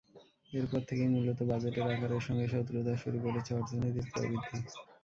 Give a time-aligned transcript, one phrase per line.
[0.51, 4.57] এরপর থেকেই মূলত বাজেটের আকারের সঙ্গে শত্রুতা শুরু করেছে অর্থনীতির প্রবৃদ্ধি।